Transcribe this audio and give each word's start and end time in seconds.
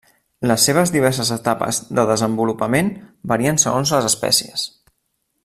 Les 0.51 0.63
seves 0.69 0.93
diverses 0.95 1.29
etapes 1.35 1.81
de 1.99 2.07
desenvolupament 2.13 2.89
varien 3.33 3.61
segons 3.67 3.95
les 3.97 4.09
espècies. 4.13 4.67